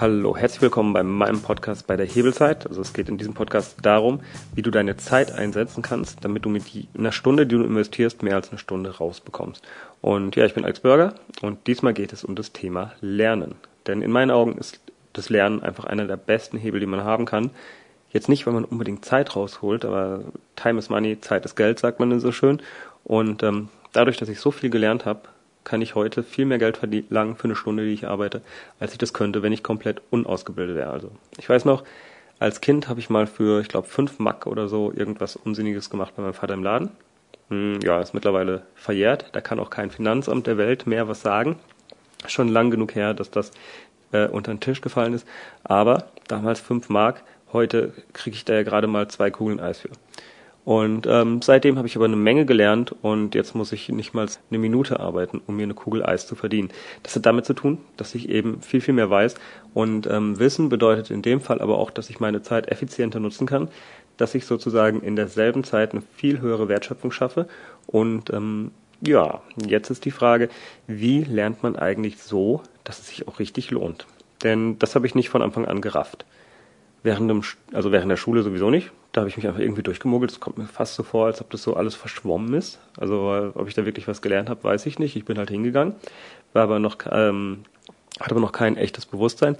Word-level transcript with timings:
Hallo, 0.00 0.36
herzlich 0.36 0.62
willkommen 0.62 0.92
bei 0.92 1.02
meinem 1.02 1.42
Podcast 1.42 1.88
bei 1.88 1.96
der 1.96 2.06
Hebelzeit. 2.06 2.68
Also 2.68 2.82
es 2.82 2.92
geht 2.92 3.08
in 3.08 3.18
diesem 3.18 3.34
Podcast 3.34 3.78
darum, 3.82 4.20
wie 4.54 4.62
du 4.62 4.70
deine 4.70 4.96
Zeit 4.96 5.32
einsetzen 5.32 5.82
kannst, 5.82 6.24
damit 6.24 6.44
du 6.44 6.50
mit 6.50 6.62
einer 6.96 7.10
Stunde, 7.10 7.48
die 7.48 7.56
du 7.56 7.64
investierst, 7.64 8.22
mehr 8.22 8.36
als 8.36 8.50
eine 8.50 8.60
Stunde 8.60 8.96
rausbekommst. 8.96 9.66
Und 10.00 10.36
ja, 10.36 10.44
ich 10.44 10.54
bin 10.54 10.62
Alex 10.64 10.78
Bürger 10.78 11.14
und 11.42 11.66
diesmal 11.66 11.94
geht 11.94 12.12
es 12.12 12.22
um 12.22 12.36
das 12.36 12.52
Thema 12.52 12.92
Lernen. 13.00 13.56
Denn 13.88 14.00
in 14.00 14.12
meinen 14.12 14.30
Augen 14.30 14.56
ist 14.56 14.78
das 15.14 15.30
Lernen 15.30 15.64
einfach 15.64 15.84
einer 15.84 16.06
der 16.06 16.16
besten 16.16 16.58
Hebel, 16.58 16.78
die 16.78 16.86
man 16.86 17.02
haben 17.02 17.24
kann. 17.24 17.50
Jetzt 18.12 18.28
nicht, 18.28 18.46
weil 18.46 18.54
man 18.54 18.66
unbedingt 18.66 19.04
Zeit 19.04 19.34
rausholt, 19.34 19.84
aber 19.84 20.20
Time 20.54 20.78
is 20.78 20.90
Money, 20.90 21.20
Zeit 21.20 21.44
ist 21.44 21.56
Geld, 21.56 21.80
sagt 21.80 21.98
man 21.98 22.20
so 22.20 22.30
schön. 22.30 22.62
Und 23.02 23.42
ähm, 23.42 23.68
dadurch, 23.92 24.16
dass 24.16 24.28
ich 24.28 24.38
so 24.38 24.52
viel 24.52 24.70
gelernt 24.70 25.06
habe, 25.06 25.22
kann 25.64 25.82
ich 25.82 25.94
heute 25.94 26.22
viel 26.22 26.46
mehr 26.46 26.58
Geld 26.58 26.78
verlangen 26.78 27.36
für 27.36 27.44
eine 27.44 27.56
Stunde, 27.56 27.84
die 27.84 27.92
ich 27.92 28.06
arbeite, 28.06 28.42
als 28.80 28.92
ich 28.92 28.98
das 28.98 29.12
könnte, 29.12 29.42
wenn 29.42 29.52
ich 29.52 29.62
komplett 29.62 30.00
unausgebildet 30.10 30.76
wäre. 30.76 30.90
Also 30.90 31.10
ich 31.38 31.48
weiß 31.48 31.64
noch, 31.64 31.84
als 32.38 32.60
Kind 32.60 32.88
habe 32.88 33.00
ich 33.00 33.10
mal 33.10 33.26
für, 33.26 33.60
ich 33.60 33.68
glaube, 33.68 33.88
fünf 33.88 34.18
Mack 34.18 34.46
oder 34.46 34.68
so 34.68 34.92
irgendwas 34.94 35.36
Unsinniges 35.36 35.90
gemacht 35.90 36.14
bei 36.16 36.22
meinem 36.22 36.34
Vater 36.34 36.54
im 36.54 36.62
Laden. 36.62 36.90
Hm, 37.48 37.80
ja, 37.82 38.00
ist 38.00 38.14
mittlerweile 38.14 38.62
verjährt. 38.74 39.30
Da 39.32 39.40
kann 39.40 39.58
auch 39.58 39.70
kein 39.70 39.90
Finanzamt 39.90 40.46
der 40.46 40.58
Welt 40.58 40.86
mehr 40.86 41.08
was 41.08 41.20
sagen. 41.20 41.56
Schon 42.26 42.48
lang 42.48 42.70
genug 42.70 42.94
her, 42.94 43.14
dass 43.14 43.30
das 43.30 43.52
äh, 44.12 44.26
unter 44.28 44.52
den 44.52 44.60
Tisch 44.60 44.80
gefallen 44.80 45.14
ist. 45.14 45.26
Aber 45.64 46.08
damals 46.28 46.60
fünf 46.60 46.88
Mark, 46.88 47.22
heute 47.52 47.92
kriege 48.12 48.36
ich 48.36 48.44
da 48.44 48.54
ja 48.54 48.62
gerade 48.62 48.86
mal 48.86 49.08
zwei 49.08 49.30
Kugeln 49.30 49.60
Eis 49.60 49.80
für. 49.80 49.90
Und 50.68 51.06
ähm, 51.06 51.40
seitdem 51.40 51.78
habe 51.78 51.88
ich 51.88 51.96
aber 51.96 52.04
eine 52.04 52.16
Menge 52.16 52.44
gelernt 52.44 52.94
und 53.00 53.34
jetzt 53.34 53.54
muss 53.54 53.72
ich 53.72 53.88
nicht 53.88 54.12
mal 54.12 54.28
eine 54.50 54.58
Minute 54.58 55.00
arbeiten, 55.00 55.40
um 55.46 55.56
mir 55.56 55.62
eine 55.62 55.72
Kugel 55.72 56.04
Eis 56.04 56.26
zu 56.26 56.34
verdienen. 56.34 56.68
Das 57.02 57.16
hat 57.16 57.24
damit 57.24 57.46
zu 57.46 57.54
tun, 57.54 57.78
dass 57.96 58.14
ich 58.14 58.28
eben 58.28 58.60
viel, 58.60 58.82
viel 58.82 58.92
mehr 58.92 59.08
weiß. 59.08 59.36
Und 59.72 60.06
ähm, 60.08 60.38
Wissen 60.38 60.68
bedeutet 60.68 61.10
in 61.10 61.22
dem 61.22 61.40
Fall 61.40 61.62
aber 61.62 61.78
auch, 61.78 61.90
dass 61.90 62.10
ich 62.10 62.20
meine 62.20 62.42
Zeit 62.42 62.68
effizienter 62.68 63.18
nutzen 63.18 63.46
kann, 63.46 63.68
dass 64.18 64.34
ich 64.34 64.44
sozusagen 64.44 65.00
in 65.00 65.16
derselben 65.16 65.64
Zeit 65.64 65.92
eine 65.92 66.02
viel 66.16 66.42
höhere 66.42 66.68
Wertschöpfung 66.68 67.12
schaffe. 67.12 67.48
Und 67.86 68.28
ähm, 68.28 68.70
ja, 69.00 69.40
jetzt 69.56 69.88
ist 69.88 70.04
die 70.04 70.10
Frage, 70.10 70.50
wie 70.86 71.24
lernt 71.24 71.62
man 71.62 71.76
eigentlich 71.76 72.18
so, 72.18 72.62
dass 72.84 72.98
es 72.98 73.08
sich 73.08 73.26
auch 73.26 73.38
richtig 73.38 73.70
lohnt? 73.70 74.06
Denn 74.42 74.78
das 74.78 74.94
habe 74.94 75.06
ich 75.06 75.14
nicht 75.14 75.30
von 75.30 75.40
Anfang 75.40 75.64
an 75.64 75.80
gerafft. 75.80 76.26
Während 77.02 77.30
dem, 77.30 77.42
also 77.72 77.92
während 77.92 78.10
der 78.10 78.16
Schule 78.16 78.42
sowieso 78.42 78.70
nicht. 78.70 78.90
Da 79.12 79.22
habe 79.22 79.30
ich 79.30 79.36
mich 79.36 79.46
einfach 79.46 79.60
irgendwie 79.60 79.82
durchgemogelt. 79.82 80.30
Es 80.30 80.40
kommt 80.40 80.58
mir 80.58 80.66
fast 80.66 80.94
so 80.94 81.02
vor, 81.02 81.26
als 81.26 81.40
ob 81.40 81.50
das 81.50 81.62
so 81.62 81.74
alles 81.74 81.94
verschwommen 81.94 82.54
ist. 82.54 82.78
Also 82.98 83.52
ob 83.54 83.68
ich 83.68 83.74
da 83.74 83.86
wirklich 83.86 84.08
was 84.08 84.20
gelernt 84.22 84.50
habe, 84.50 84.64
weiß 84.64 84.86
ich 84.86 84.98
nicht. 84.98 85.16
Ich 85.16 85.24
bin 85.24 85.38
halt 85.38 85.50
hingegangen, 85.50 85.94
war 86.52 86.64
aber 86.64 86.78
noch, 86.78 86.98
ähm, 87.10 87.64
hatte 88.20 88.32
aber 88.32 88.40
noch 88.40 88.52
kein 88.52 88.76
echtes 88.76 89.06
Bewusstsein. 89.06 89.56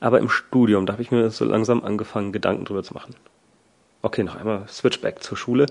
Aber 0.00 0.18
im 0.18 0.28
Studium, 0.28 0.86
da 0.86 0.92
habe 0.92 1.02
ich 1.02 1.10
mir 1.10 1.30
so 1.30 1.44
langsam 1.44 1.82
angefangen, 1.82 2.32
Gedanken 2.32 2.64
drüber 2.64 2.82
zu 2.82 2.94
machen. 2.94 3.14
Okay, 4.02 4.22
noch 4.22 4.36
einmal 4.36 4.68
Switchback 4.68 5.22
zur 5.22 5.38
Schule. 5.38 5.64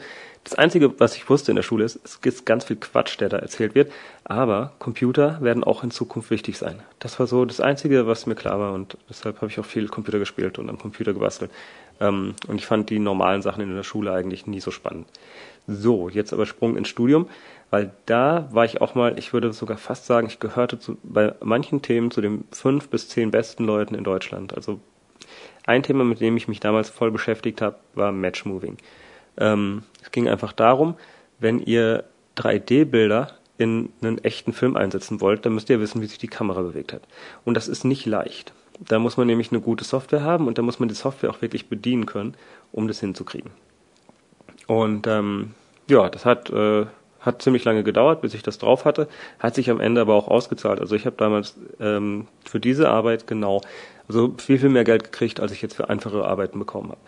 Das 0.43 0.55
Einzige, 0.55 0.99
was 0.99 1.15
ich 1.15 1.29
wusste 1.29 1.51
in 1.51 1.55
der 1.55 1.63
Schule 1.63 1.85
ist, 1.85 1.99
es 2.03 2.19
gibt 2.19 2.45
ganz 2.45 2.65
viel 2.65 2.75
Quatsch, 2.75 3.19
der 3.19 3.29
da 3.29 3.37
erzählt 3.37 3.75
wird, 3.75 3.91
aber 4.25 4.73
Computer 4.77 5.37
werden 5.41 5.63
auch 5.63 5.83
in 5.83 5.91
Zukunft 5.91 6.31
wichtig 6.31 6.57
sein. 6.57 6.81
Das 6.99 7.17
war 7.19 7.27
so 7.27 7.45
das 7.45 7.61
Einzige, 7.61 8.07
was 8.07 8.25
mir 8.25 8.35
klar 8.35 8.59
war 8.59 8.73
und 8.73 8.97
deshalb 9.09 9.37
habe 9.37 9.49
ich 9.49 9.59
auch 9.59 9.65
viel 9.65 9.87
Computer 9.87 10.19
gespielt 10.19 10.59
und 10.59 10.69
am 10.69 10.77
Computer 10.77 11.13
gebastelt. 11.13 11.49
Ähm, 12.01 12.35
und 12.47 12.57
ich 12.57 12.65
fand 12.65 12.89
die 12.89 12.99
normalen 12.99 13.41
Sachen 13.41 13.63
in 13.63 13.73
der 13.73 13.83
Schule 13.83 14.11
eigentlich 14.11 14.45
nie 14.45 14.59
so 14.59 14.71
spannend. 14.71 15.07
So, 15.65 16.09
jetzt 16.09 16.33
aber 16.33 16.45
Sprung 16.45 16.75
ins 16.75 16.89
Studium, 16.89 17.29
weil 17.69 17.91
da 18.05 18.49
war 18.51 18.65
ich 18.65 18.81
auch 18.81 18.95
mal, 18.95 19.17
ich 19.17 19.31
würde 19.31 19.53
sogar 19.53 19.77
fast 19.77 20.05
sagen, 20.05 20.27
ich 20.27 20.41
gehörte 20.41 20.77
zu, 20.77 20.97
bei 21.03 21.35
manchen 21.41 21.81
Themen 21.81 22.11
zu 22.11 22.19
den 22.19 22.43
fünf 22.51 22.89
bis 22.89 23.07
zehn 23.07 23.31
besten 23.31 23.63
Leuten 23.63 23.95
in 23.95 24.03
Deutschland. 24.03 24.53
Also 24.53 24.81
ein 25.65 25.83
Thema, 25.83 26.03
mit 26.03 26.19
dem 26.19 26.35
ich 26.35 26.49
mich 26.49 26.59
damals 26.59 26.89
voll 26.89 27.11
beschäftigt 27.11 27.61
habe, 27.61 27.77
war 27.95 28.11
Matchmoving. 28.11 28.77
Ähm, 29.37 29.83
es 30.01 30.11
ging 30.11 30.27
einfach 30.27 30.53
darum, 30.53 30.95
wenn 31.39 31.59
ihr 31.59 32.03
3D-Bilder 32.37 33.31
in 33.57 33.89
einen 34.01 34.17
echten 34.23 34.53
Film 34.53 34.75
einsetzen 34.75 35.21
wollt, 35.21 35.45
dann 35.45 35.53
müsst 35.53 35.69
ihr 35.69 35.79
wissen, 35.79 36.01
wie 36.01 36.07
sich 36.07 36.17
die 36.17 36.27
Kamera 36.27 36.61
bewegt 36.61 36.93
hat. 36.93 37.03
Und 37.45 37.55
das 37.55 37.67
ist 37.67 37.83
nicht 37.83 38.05
leicht. 38.05 38.53
Da 38.79 38.99
muss 38.99 39.17
man 39.17 39.27
nämlich 39.27 39.51
eine 39.51 39.61
gute 39.61 39.83
Software 39.83 40.23
haben 40.23 40.47
und 40.47 40.57
da 40.57 40.61
muss 40.61 40.79
man 40.79 40.89
die 40.89 40.95
Software 40.95 41.29
auch 41.29 41.41
wirklich 41.41 41.69
bedienen 41.69 42.05
können, 42.05 42.35
um 42.71 42.87
das 42.87 42.99
hinzukriegen. 42.99 43.51
Und 44.67 45.07
ähm, 45.07 45.51
ja, 45.87 46.09
das 46.09 46.25
hat, 46.25 46.49
äh, 46.49 46.85
hat 47.19 47.41
ziemlich 47.41 47.63
lange 47.63 47.83
gedauert, 47.83 48.21
bis 48.21 48.33
ich 48.33 48.41
das 48.41 48.57
drauf 48.57 48.85
hatte, 48.85 49.07
hat 49.39 49.55
sich 49.55 49.69
am 49.69 49.79
Ende 49.79 50.01
aber 50.01 50.15
auch 50.15 50.27
ausgezahlt. 50.27 50.79
Also 50.79 50.95
ich 50.95 51.05
habe 51.05 51.15
damals 51.17 51.55
ähm, 51.79 52.27
für 52.43 52.59
diese 52.59 52.89
Arbeit 52.89 53.27
genau 53.27 53.61
also 54.07 54.33
viel, 54.37 54.59
viel 54.59 54.69
mehr 54.69 54.83
Geld 54.83 55.05
gekriegt, 55.05 55.39
als 55.39 55.51
ich 55.51 55.61
jetzt 55.61 55.75
für 55.75 55.89
einfache 55.89 56.25
Arbeiten 56.25 56.59
bekommen 56.59 56.89
habe. 56.89 57.01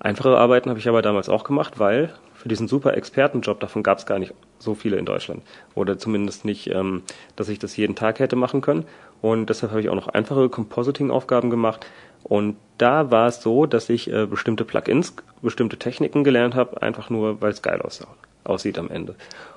Einfache 0.00 0.36
Arbeiten 0.36 0.70
habe 0.70 0.78
ich 0.78 0.88
aber 0.88 1.02
damals 1.02 1.28
auch 1.28 1.44
gemacht, 1.44 1.78
weil 1.78 2.12
für 2.34 2.48
diesen 2.48 2.68
super 2.68 2.96
Expertenjob, 2.96 3.58
davon 3.58 3.82
gab 3.82 3.98
es 3.98 4.06
gar 4.06 4.20
nicht 4.20 4.32
so 4.60 4.74
viele 4.74 4.96
in 4.96 5.04
Deutschland. 5.04 5.42
Oder 5.74 5.98
zumindest 5.98 6.44
nicht, 6.44 6.68
ähm, 6.68 7.02
dass 7.34 7.48
ich 7.48 7.58
das 7.58 7.76
jeden 7.76 7.96
Tag 7.96 8.20
hätte 8.20 8.36
machen 8.36 8.60
können. 8.60 8.84
Und 9.20 9.50
deshalb 9.50 9.72
habe 9.72 9.80
ich 9.80 9.88
auch 9.88 9.96
noch 9.96 10.08
einfache 10.08 10.48
Compositing-Aufgaben 10.48 11.50
gemacht. 11.50 11.84
Und 12.22 12.56
da 12.78 13.10
war 13.10 13.26
es 13.26 13.42
so, 13.42 13.66
dass 13.66 13.88
ich 13.88 14.12
äh, 14.12 14.26
bestimmte 14.26 14.64
Plugins, 14.64 15.14
bestimmte 15.42 15.78
Techniken 15.78 16.22
gelernt 16.22 16.54
habe, 16.54 16.80
einfach 16.80 17.10
nur, 17.10 17.40
weil 17.40 17.50
es 17.50 17.62
geil 17.62 17.82
aussah, 17.82 18.06
aussieht 18.44 18.78
am 18.78 18.90
Ende. 18.90 19.16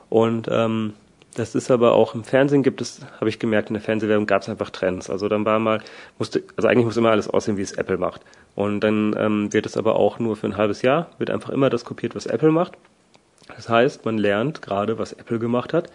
Und 0.09 0.47
ähm, 0.51 0.93
das 1.35 1.55
ist 1.55 1.71
aber 1.71 1.93
auch 1.93 2.13
im 2.13 2.23
Fernsehen 2.23 2.63
gibt 2.63 2.81
es, 2.81 3.01
habe 3.19 3.29
ich 3.29 3.39
gemerkt, 3.39 3.69
in 3.69 3.75
der 3.75 3.83
Fernsehwerbung 3.83 4.27
gab 4.27 4.41
es 4.41 4.49
einfach 4.49 4.69
Trends. 4.69 5.09
Also 5.09 5.29
dann 5.29 5.45
war 5.45 5.59
mal, 5.59 5.81
musste, 6.19 6.43
also 6.57 6.67
eigentlich 6.67 6.85
muss 6.85 6.97
immer 6.97 7.11
alles 7.11 7.29
aussehen, 7.29 7.57
wie 7.57 7.61
es 7.61 7.71
Apple 7.73 7.97
macht. 7.97 8.21
Und 8.55 8.81
dann 8.81 9.15
ähm, 9.17 9.53
wird 9.53 9.65
es 9.65 9.77
aber 9.77 9.95
auch 9.95 10.19
nur 10.19 10.35
für 10.35 10.47
ein 10.47 10.57
halbes 10.57 10.81
Jahr, 10.81 11.09
wird 11.17 11.29
einfach 11.29 11.49
immer 11.49 11.69
das 11.69 11.85
kopiert, 11.85 12.15
was 12.15 12.25
Apple 12.25 12.51
macht. 12.51 12.73
Das 13.55 13.69
heißt, 13.69 14.05
man 14.05 14.17
lernt 14.17 14.61
gerade, 14.61 14.99
was 14.99 15.13
Apple 15.13 15.39
gemacht 15.39 15.73
hat. 15.73 15.89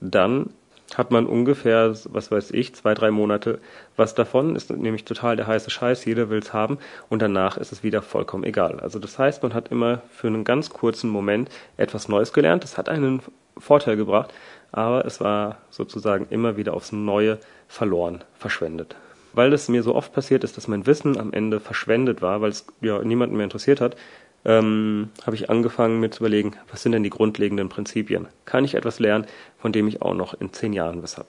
Dann 0.00 0.50
hat 0.98 1.10
man 1.10 1.26
ungefähr, 1.26 1.94
was 2.10 2.30
weiß 2.30 2.50
ich, 2.52 2.74
zwei, 2.74 2.94
drei 2.94 3.10
Monate 3.10 3.60
was 3.96 4.14
davon, 4.14 4.56
ist 4.56 4.70
nämlich 4.70 5.04
total 5.04 5.36
der 5.36 5.46
heiße 5.46 5.70
Scheiß, 5.70 6.04
jeder 6.04 6.30
will's 6.30 6.52
haben 6.52 6.78
und 7.08 7.22
danach 7.22 7.56
ist 7.56 7.72
es 7.72 7.82
wieder 7.82 8.02
vollkommen 8.02 8.44
egal. 8.44 8.80
Also 8.80 8.98
das 8.98 9.18
heißt, 9.18 9.42
man 9.42 9.54
hat 9.54 9.68
immer 9.68 10.02
für 10.10 10.26
einen 10.26 10.44
ganz 10.44 10.70
kurzen 10.70 11.10
Moment 11.10 11.50
etwas 11.76 12.08
Neues 12.08 12.32
gelernt, 12.32 12.64
das 12.64 12.78
hat 12.78 12.88
einen 12.88 13.22
Vorteil 13.58 13.96
gebracht, 13.96 14.32
aber 14.72 15.04
es 15.04 15.20
war 15.20 15.58
sozusagen 15.70 16.26
immer 16.30 16.56
wieder 16.56 16.74
aufs 16.74 16.92
Neue 16.92 17.38
verloren, 17.68 18.24
verschwendet. 18.34 18.96
Weil 19.32 19.52
es 19.52 19.68
mir 19.68 19.82
so 19.82 19.94
oft 19.94 20.12
passiert 20.12 20.44
ist, 20.44 20.56
dass 20.56 20.68
mein 20.68 20.86
Wissen 20.86 21.18
am 21.18 21.32
Ende 21.32 21.60
verschwendet 21.60 22.20
war, 22.20 22.40
weil 22.40 22.50
es 22.50 22.66
ja 22.80 23.02
niemanden 23.02 23.36
mehr 23.36 23.44
interessiert 23.44 23.80
hat, 23.80 23.96
ähm, 24.44 25.10
habe 25.26 25.36
ich 25.36 25.50
angefangen 25.50 26.00
mir 26.00 26.10
zu 26.10 26.20
überlegen, 26.20 26.52
was 26.70 26.82
sind 26.82 26.92
denn 26.92 27.02
die 27.02 27.10
grundlegenden 27.10 27.68
Prinzipien? 27.68 28.28
Kann 28.44 28.64
ich 28.64 28.74
etwas 28.74 28.98
lernen, 28.98 29.26
von 29.58 29.72
dem 29.72 29.88
ich 29.88 30.02
auch 30.02 30.14
noch 30.14 30.34
in 30.34 30.52
zehn 30.52 30.72
Jahren 30.72 31.02
was 31.02 31.18
habe? 31.18 31.28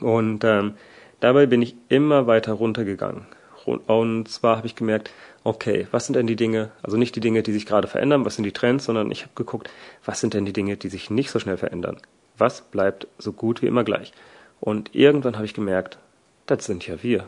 Und 0.00 0.44
ähm, 0.44 0.74
dabei 1.20 1.46
bin 1.46 1.62
ich 1.62 1.76
immer 1.88 2.26
weiter 2.26 2.52
runtergegangen. 2.52 3.26
Und 3.64 4.28
zwar 4.28 4.56
habe 4.56 4.66
ich 4.66 4.76
gemerkt, 4.76 5.10
okay, 5.44 5.86
was 5.90 6.06
sind 6.06 6.14
denn 6.14 6.26
die 6.26 6.36
Dinge, 6.36 6.70
also 6.82 6.96
nicht 6.96 7.14
die 7.16 7.20
Dinge, 7.20 7.42
die 7.42 7.52
sich 7.52 7.66
gerade 7.66 7.88
verändern, 7.88 8.24
was 8.24 8.36
sind 8.36 8.44
die 8.44 8.52
Trends, 8.52 8.86
sondern 8.86 9.10
ich 9.10 9.22
habe 9.22 9.32
geguckt, 9.34 9.70
was 10.04 10.20
sind 10.20 10.34
denn 10.34 10.46
die 10.46 10.52
Dinge, 10.52 10.76
die 10.76 10.88
sich 10.88 11.10
nicht 11.10 11.30
so 11.30 11.38
schnell 11.38 11.58
verändern? 11.58 11.98
Was 12.38 12.62
bleibt 12.62 13.08
so 13.18 13.32
gut 13.32 13.60
wie 13.60 13.66
immer 13.66 13.84
gleich? 13.84 14.12
Und 14.60 14.94
irgendwann 14.94 15.36
habe 15.36 15.44
ich 15.44 15.54
gemerkt, 15.54 15.98
das 16.46 16.64
sind 16.64 16.86
ja 16.86 17.02
wir. 17.02 17.26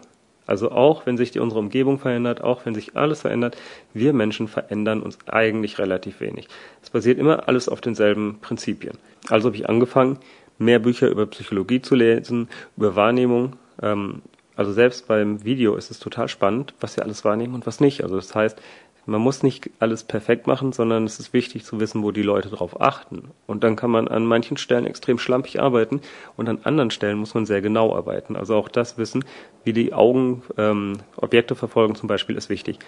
Also 0.51 0.73
auch 0.73 1.07
wenn 1.07 1.17
sich 1.17 1.31
die, 1.31 1.39
unsere 1.39 1.61
Umgebung 1.61 2.01
verändert, 2.01 2.41
auch 2.43 2.67
wenn 2.67 2.75
sich 2.75 2.97
alles 2.97 3.21
verändert, 3.21 3.57
wir 3.95 4.13
Menschen 4.13 4.49
verändern 4.49 5.01
uns 5.01 5.17
eigentlich 5.29 5.79
relativ 5.79 6.21
wenig. 6.21 6.49
Es 6.83 6.91
basiert 6.91 7.21
immer 7.21 7.47
alles 7.47 7.69
auf 7.69 7.81
denselben 7.81 8.41
Prinzipien. 8.41 8.99
Also 9.29 9.47
habe 9.47 9.57
ich 9.57 9.69
angefangen, 9.69 10.19
mehr 10.59 10.81
Bücher 10.81 11.09
über 11.09 11.27
Psychologie 11.27 11.83
zu 11.83 11.95
lesen, 11.95 12.49
über 12.77 12.97
Wahrnehmung. 12.97 13.55
Ähm, 13.81 14.23
also 14.57 14.73
selbst 14.73 15.07
beim 15.07 15.45
Video 15.45 15.77
ist 15.77 15.93
es 15.93 16.01
total 16.01 16.27
spannend, 16.27 16.75
was 16.81 16.97
wir 16.97 17.05
alles 17.05 17.25
wahrnehmen 17.25 17.55
und 17.55 17.65
was 17.69 17.79
nicht. 17.79 18.03
Also 18.03 18.17
das 18.17 18.35
heißt, 18.35 18.61
man 19.11 19.21
muss 19.21 19.43
nicht 19.43 19.71
alles 19.81 20.05
perfekt 20.05 20.47
machen, 20.47 20.73
sondern 20.73 21.05
es 21.05 21.19
ist 21.19 21.33
wichtig 21.33 21.65
zu 21.65 21.81
wissen, 21.81 22.05
wo 22.05 22.13
die 22.13 22.23
Leute 22.23 22.49
drauf 22.49 22.81
achten. 22.81 23.33
Und 23.49 23.65
dann 23.65 23.75
kann 23.75 23.91
man 23.91 24.07
an 24.07 24.25
manchen 24.25 24.57
Stellen 24.57 24.87
extrem 24.87 25.19
schlampig 25.19 25.61
arbeiten 25.61 26.01
und 26.37 26.49
an 26.49 26.61
anderen 26.63 26.93
Stellen 26.93 27.19
muss 27.19 27.35
man 27.35 27.45
sehr 27.45 27.61
genau 27.61 27.95
arbeiten. 27.95 28.37
Also 28.37 28.55
auch 28.55 28.69
das 28.69 28.99
Wissen, 28.99 29.25
wie 29.65 29.73
die 29.73 29.93
Augen 29.93 30.43
ähm, 30.57 30.99
Objekte 31.17 31.57
verfolgen 31.57 31.97
zum 31.97 32.07
Beispiel, 32.07 32.37
ist 32.37 32.51
wichtig. 32.51 32.79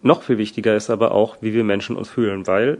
Noch 0.00 0.22
viel 0.22 0.38
wichtiger 0.38 0.74
ist 0.74 0.88
aber 0.88 1.12
auch, 1.12 1.36
wie 1.42 1.52
wir 1.52 1.62
Menschen 1.62 1.96
uns 1.96 2.08
fühlen, 2.08 2.46
weil 2.46 2.78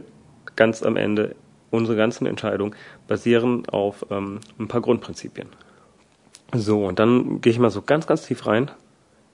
ganz 0.55 0.81
am 0.81 0.97
Ende 0.97 1.35
unsere 1.69 1.95
ganzen 1.95 2.25
Entscheidungen 2.25 2.75
basieren 3.07 3.69
auf 3.69 4.07
ähm, 4.09 4.39
ein 4.57 4.67
paar 4.67 4.81
Grundprinzipien. 4.81 5.49
So, 6.51 6.85
und 6.85 6.97
dann 6.97 7.41
gehe 7.41 7.51
ich 7.51 7.59
mal 7.59 7.69
so 7.69 7.83
ganz, 7.83 8.07
ganz 8.07 8.25
tief 8.25 8.47
rein 8.47 8.71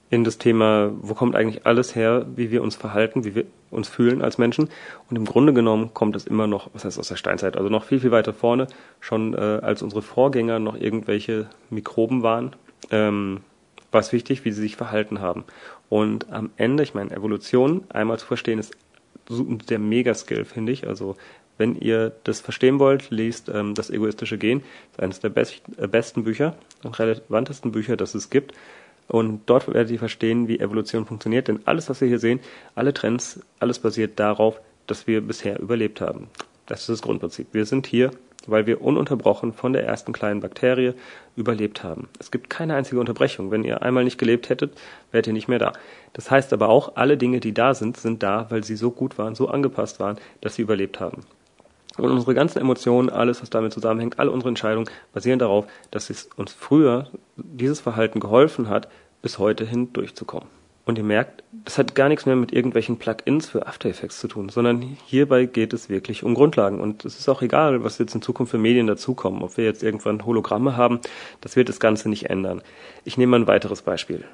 in 0.09 0.23
das 0.23 0.38
Thema, 0.39 0.91
wo 1.01 1.13
kommt 1.13 1.35
eigentlich 1.35 1.65
alles 1.65 1.95
her, 1.95 2.25
wie 2.35 2.50
wir 2.50 2.63
uns 2.63 2.75
verhalten, 2.75 3.25
wie 3.25 3.35
wir 3.35 3.45
uns 3.69 3.88
fühlen 3.88 4.21
als 4.23 4.38
Menschen. 4.38 4.69
Und 5.09 5.15
im 5.15 5.25
Grunde 5.25 5.53
genommen 5.53 5.94
kommt 5.94 6.15
es 6.15 6.25
immer 6.25 6.47
noch, 6.47 6.69
was 6.73 6.83
heißt 6.83 6.97
aus 7.00 7.09
der 7.09 7.15
Steinzeit, 7.15 7.57
also 7.57 7.69
noch 7.69 7.83
viel, 7.83 8.00
viel 8.00 8.11
weiter 8.11 8.33
vorne, 8.33 8.67
schon 9.00 9.35
äh, 9.35 9.38
als 9.38 9.83
unsere 9.83 10.01
Vorgänger 10.01 10.59
noch 10.59 10.75
irgendwelche 10.75 11.47
Mikroben 11.69 12.23
waren. 12.23 12.56
Ähm, 12.89 13.41
war 13.91 14.01
es 14.01 14.11
wichtig, 14.11 14.45
wie 14.45 14.51
sie 14.51 14.61
sich 14.61 14.75
verhalten 14.75 15.19
haben. 15.19 15.45
Und 15.89 16.31
am 16.31 16.51
Ende, 16.57 16.83
ich 16.83 16.94
meine, 16.94 17.11
Evolution 17.11 17.83
einmal 17.89 18.19
zu 18.19 18.25
verstehen, 18.25 18.59
ist 18.59 18.75
der 19.29 19.79
Mega-Skill, 19.79 20.45
finde 20.45 20.71
ich. 20.71 20.88
Also 20.88 21.17
wenn 21.57 21.75
ihr 21.75 22.13
das 22.23 22.39
verstehen 22.39 22.79
wollt, 22.79 23.11
liest 23.11 23.50
ähm, 23.50 23.75
das 23.75 23.89
egoistische 23.89 24.38
Gen. 24.38 24.61
Das 24.61 24.97
ist 24.97 25.03
eines 25.03 25.19
der 25.19 25.29
best, 25.29 25.61
äh, 25.77 25.88
besten 25.88 26.23
Bücher 26.23 26.56
und 26.83 26.97
relevantesten 26.97 27.71
Bücher, 27.71 27.97
das 27.97 28.15
es 28.15 28.29
gibt. 28.29 28.53
Und 29.09 29.41
dort 29.47 29.67
werdet 29.67 29.91
ihr 29.91 30.00
verstehen, 30.00 30.47
wie 30.47 30.59
Evolution 30.59 31.06
funktioniert. 31.06 31.47
Denn 31.47 31.59
alles, 31.65 31.89
was 31.89 32.00
wir 32.00 32.07
hier 32.07 32.19
sehen, 32.19 32.39
alle 32.75 32.94
Trends, 32.94 33.41
alles 33.59 33.79
basiert 33.79 34.19
darauf, 34.19 34.61
dass 34.88 35.07
wir 35.07 35.21
bisher 35.21 35.59
überlebt 35.59 36.00
haben. 36.00 36.27
Das 36.67 36.81
ist 36.81 36.89
das 36.89 37.01
Grundprinzip. 37.01 37.47
Wir 37.51 37.65
sind 37.65 37.88
hier, 37.88 38.11
weil 38.45 38.67
wir 38.67 38.81
ununterbrochen 38.81 39.51
von 39.51 39.73
der 39.73 39.83
ersten 39.83 40.13
kleinen 40.13 40.41
Bakterie 40.41 40.94
überlebt 41.35 41.83
haben. 41.83 42.07
Es 42.19 42.29
gibt 42.29 42.51
keine 42.51 42.75
einzige 42.75 43.00
Unterbrechung. 43.00 43.50
Wenn 43.50 43.63
ihr 43.63 43.81
einmal 43.81 44.03
nicht 44.03 44.19
gelebt 44.19 44.50
hättet, 44.50 44.77
wärt 45.11 45.25
ihr 45.25 45.33
nicht 45.33 45.47
mehr 45.47 45.59
da. 45.59 45.73
Das 46.13 46.29
heißt 46.29 46.53
aber 46.53 46.69
auch, 46.69 46.95
alle 46.95 47.17
Dinge, 47.17 47.39
die 47.39 47.53
da 47.53 47.73
sind, 47.73 47.97
sind 47.97 48.21
da, 48.21 48.45
weil 48.50 48.63
sie 48.63 48.75
so 48.75 48.91
gut 48.91 49.17
waren, 49.17 49.33
so 49.33 49.47
angepasst 49.47 50.00
waren, 50.00 50.17
dass 50.41 50.56
sie 50.56 50.61
überlebt 50.61 51.00
haben. 51.00 51.23
Und 52.00 52.12
unsere 52.12 52.34
ganzen 52.34 52.60
Emotionen, 52.60 53.10
alles, 53.10 53.42
was 53.42 53.50
damit 53.50 53.74
zusammenhängt, 53.74 54.19
alle 54.19 54.31
unsere 54.31 54.50
Entscheidungen 54.50 54.90
basieren 55.13 55.40
darauf, 55.40 55.66
dass 55.92 56.10
es 56.10 56.30
uns 56.36 56.54
früher 56.54 57.07
dieses 57.36 57.80
Verhalten 57.80 58.19
geholfen 58.19 58.69
hat, 58.69 58.88
bis 59.22 59.40
heute 59.40 59.66
hin 59.66 59.92
durchzukommen. 59.94 60.48
Und 60.86 60.98
ihr 60.98 61.04
merkt, 61.04 61.44
das 61.51 61.78
hat 61.78 61.94
gar 61.94 62.10
nichts 62.10 62.25
mehr 62.25 62.36
mit 62.36 62.51
irgendwelchen 62.51 62.98
Plugins 62.98 63.48
für 63.48 63.68
After 63.68 63.90
Effects 63.90 64.19
zu 64.19 64.28
tun, 64.28 64.50
sondern 64.50 64.81
hierbei 65.06 65.46
geht 65.46 65.72
es 65.72 65.88
wirklich 65.88 66.24
um 66.24 66.34
Grundlagen. 66.34 66.80
Und 66.80 67.06
es 67.06 67.19
ist 67.19 67.30
auch 67.30 67.44
egal, 67.44 67.84
was 67.84 68.00
jetzt 68.00 68.16
in 68.16 68.24
Zukunft 68.24 68.50
für 68.50 68.57
Medien 68.57 68.88
dazukommen. 68.88 69.44
Ob 69.44 69.56
wir 69.57 69.66
jetzt 69.66 69.84
irgendwann 69.84 70.25
Hologramme 70.25 70.78
haben, 70.78 71.00
das 71.42 71.56
wird 71.56 71.69
das 71.69 71.80
Ganze 71.80 72.10
nicht 72.10 72.31
ändern. 72.31 72.63
Ich 73.04 73.19
nehme 73.19 73.31
mal 73.31 73.42
ein 73.42 73.48
weiteres 73.48 73.84
Beispiel. 73.84 74.25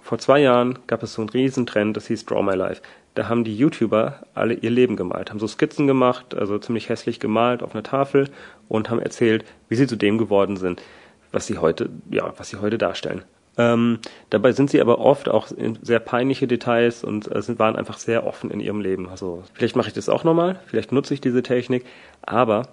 Vor 0.00 0.18
zwei 0.18 0.40
Jahren 0.40 0.78
gab 0.86 1.02
es 1.02 1.14
so 1.14 1.22
einen 1.22 1.28
Riesentrend, 1.28 1.96
das 1.96 2.06
hieß 2.06 2.26
Draw 2.26 2.42
My 2.42 2.54
Life. 2.54 2.82
Da 3.14 3.28
haben 3.28 3.44
die 3.44 3.56
YouTuber 3.56 4.22
alle 4.34 4.54
ihr 4.54 4.70
Leben 4.70 4.96
gemalt, 4.96 5.30
haben 5.30 5.38
so 5.38 5.46
Skizzen 5.46 5.86
gemacht, 5.86 6.34
also 6.34 6.58
ziemlich 6.58 6.88
hässlich 6.88 7.20
gemalt 7.20 7.62
auf 7.62 7.74
einer 7.74 7.82
Tafel 7.82 8.30
und 8.68 8.88
haben 8.88 9.00
erzählt, 9.00 9.44
wie 9.68 9.74
sie 9.74 9.86
zu 9.86 9.96
dem 9.96 10.16
geworden 10.16 10.56
sind, 10.56 10.82
was 11.30 11.46
sie 11.46 11.58
heute, 11.58 11.90
ja, 12.10 12.32
was 12.38 12.48
sie 12.48 12.56
heute 12.56 12.78
darstellen. 12.78 13.22
Ähm, 13.58 13.98
dabei 14.30 14.52
sind 14.52 14.70
sie 14.70 14.80
aber 14.80 14.98
oft 14.98 15.28
auch 15.28 15.50
in 15.50 15.78
sehr 15.82 16.00
peinliche 16.00 16.46
Details 16.46 17.04
und 17.04 17.30
äh, 17.30 17.58
waren 17.58 17.76
einfach 17.76 17.98
sehr 17.98 18.26
offen 18.26 18.50
in 18.50 18.60
ihrem 18.60 18.80
Leben. 18.80 19.10
Also 19.10 19.44
vielleicht 19.52 19.76
mache 19.76 19.88
ich 19.88 19.94
das 19.94 20.08
auch 20.08 20.24
nochmal, 20.24 20.60
vielleicht 20.66 20.90
nutze 20.90 21.12
ich 21.12 21.20
diese 21.20 21.42
Technik, 21.42 21.84
aber 22.22 22.68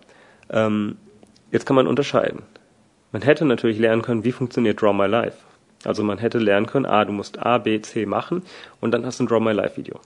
ähm, 0.50 0.96
jetzt 1.52 1.66
kann 1.66 1.76
man 1.76 1.88
unterscheiden. 1.88 2.44
Man 3.12 3.24
hätte 3.24 3.44
natürlich 3.44 3.80
lernen 3.80 4.04
können, 4.04 4.24
wie 4.24 4.32
funktioniert 4.32 4.82
Draw 4.82 4.94
My 4.94 5.08
Life. 5.08 5.38
Also 5.86 6.04
man 6.04 6.18
hätte 6.18 6.40
lernen 6.40 6.66
können, 6.66 6.86
ah, 6.86 7.06
du 7.06 7.14
musst 7.14 7.40
A, 7.40 7.58
B, 7.58 7.80
C 7.82 8.06
machen 8.06 8.44
und 8.82 8.92
dann 8.92 9.06
hast 9.06 9.20
du 9.20 9.24
ein 9.24 9.28
Draw 9.28 9.40
My 9.40 9.52
Life 9.52 9.78
Video. 9.78 10.00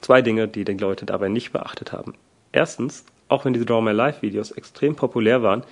Zwei 0.00 0.22
Dinge, 0.22 0.48
die 0.48 0.64
die 0.64 0.74
Leute 0.74 1.06
dabei 1.06 1.28
nicht 1.28 1.52
beachtet 1.52 1.92
haben. 1.92 2.14
Erstens, 2.52 3.04
auch 3.28 3.44
wenn 3.44 3.52
diese 3.52 3.66
Draw 3.66 3.80
My 3.80 3.92
Life 3.92 4.22
Videos 4.22 4.50
extrem 4.50 4.96
populär 4.96 5.42
waren, 5.42 5.62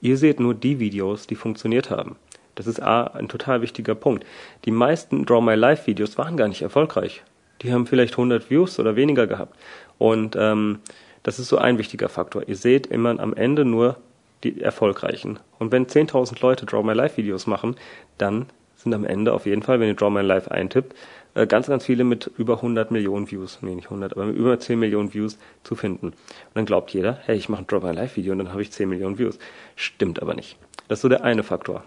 ihr 0.00 0.16
seht 0.16 0.40
nur 0.40 0.54
die 0.54 0.78
Videos, 0.78 1.26
die 1.26 1.34
funktioniert 1.34 1.90
haben. 1.90 2.16
Das 2.54 2.66
ist 2.66 2.82
A, 2.82 3.04
ein 3.04 3.28
total 3.28 3.62
wichtiger 3.62 3.94
Punkt. 3.94 4.24
Die 4.64 4.70
meisten 4.70 5.24
Draw 5.24 5.40
My 5.40 5.54
Life 5.54 5.86
Videos 5.86 6.18
waren 6.18 6.36
gar 6.36 6.48
nicht 6.48 6.62
erfolgreich. 6.62 7.22
Die 7.62 7.72
haben 7.72 7.86
vielleicht 7.86 8.14
100 8.14 8.50
Views 8.50 8.78
oder 8.78 8.96
weniger 8.96 9.26
gehabt. 9.26 9.56
Und 9.98 10.36
ähm, 10.38 10.80
das 11.22 11.38
ist 11.38 11.48
so 11.48 11.58
ein 11.58 11.78
wichtiger 11.78 12.08
Faktor. 12.08 12.48
Ihr 12.48 12.56
seht 12.56 12.86
immer 12.86 13.18
am 13.18 13.34
Ende 13.34 13.64
nur 13.64 13.96
die 14.44 14.60
erfolgreichen. 14.60 15.38
Und 15.58 15.72
wenn 15.72 15.86
10.000 15.86 16.40
Leute 16.40 16.66
Draw 16.66 16.82
My 16.82 16.92
Life 16.92 17.16
Videos 17.16 17.46
machen, 17.46 17.76
dann 18.18 18.46
sind 18.76 18.94
am 18.94 19.04
Ende 19.04 19.32
auf 19.32 19.46
jeden 19.46 19.62
Fall, 19.62 19.80
wenn 19.80 19.88
ihr 19.88 19.94
Draw 19.94 20.10
My 20.10 20.22
Life 20.22 20.50
eintippt, 20.50 20.94
äh, 21.34 21.46
ganz, 21.46 21.66
ganz 21.68 21.86
viele 21.86 22.04
mit 22.04 22.30
über 22.36 22.56
100 22.56 22.90
Millionen 22.90 23.30
Views, 23.30 23.58
nee, 23.62 23.74
nicht 23.74 23.86
100, 23.86 24.12
aber 24.12 24.26
mit 24.26 24.36
über 24.36 24.58
10 24.58 24.78
Millionen 24.78 25.14
Views 25.14 25.38
zu 25.64 25.74
finden. 25.74 26.08
Und 26.08 26.16
dann 26.54 26.66
glaubt 26.66 26.90
jeder, 26.92 27.18
hey, 27.24 27.36
ich 27.36 27.48
mache 27.48 27.62
ein 27.62 27.66
Draw 27.66 27.86
My 27.86 27.92
Life 27.94 28.16
Video 28.16 28.32
und 28.32 28.38
dann 28.38 28.50
habe 28.50 28.62
ich 28.62 28.70
10 28.72 28.88
Millionen 28.88 29.18
Views. 29.18 29.38
Stimmt 29.76 30.20
aber 30.20 30.34
nicht. 30.34 30.58
Das 30.88 30.98
ist 30.98 31.02
so 31.02 31.08
der 31.08 31.24
eine 31.24 31.42
Faktor. 31.42 31.84